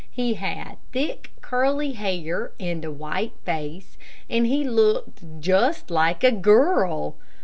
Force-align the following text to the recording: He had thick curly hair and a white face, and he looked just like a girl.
He 0.09 0.33
had 0.33 0.77
thick 0.91 1.29
curly 1.43 1.91
hair 1.91 2.53
and 2.59 2.83
a 2.83 2.91
white 2.91 3.33
face, 3.45 3.99
and 4.31 4.47
he 4.47 4.63
looked 4.63 5.19
just 5.39 5.91
like 5.91 6.23
a 6.23 6.31
girl. 6.31 7.17